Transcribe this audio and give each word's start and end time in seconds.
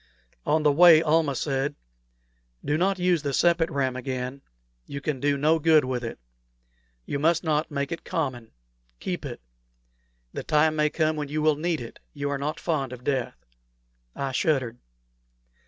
On 0.47 0.63
the 0.63 0.71
way, 0.71 1.03
Almah 1.03 1.35
said, 1.35 1.75
"Do 2.65 2.75
not 2.75 2.97
use 2.97 3.21
the 3.21 3.33
sepet 3.33 3.69
ram 3.69 3.95
again. 3.95 4.41
You 4.87 4.99
can 4.99 5.19
do 5.19 5.37
no 5.37 5.59
good 5.59 5.85
with 5.85 6.03
it. 6.03 6.17
You 7.05 7.19
must 7.19 7.43
not 7.43 7.69
make 7.69 7.91
it 7.91 8.03
common. 8.03 8.49
Keep 8.99 9.25
it. 9.27 9.41
The 10.33 10.41
time 10.41 10.75
may 10.75 10.89
come 10.89 11.17
when 11.17 11.27
you 11.27 11.43
will 11.43 11.55
need 11.55 11.79
it: 11.81 11.99
you 12.15 12.31
are 12.31 12.39
not 12.39 12.59
fond 12.59 12.91
of 12.91 13.03
death." 13.03 13.45
I 14.15 14.31
shuddered. 14.31 14.79